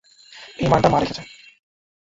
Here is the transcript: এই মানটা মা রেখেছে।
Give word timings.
এই 0.59 0.67
মানটা 0.71 0.89
মা 0.89 0.97
রেখেছে। 0.99 1.21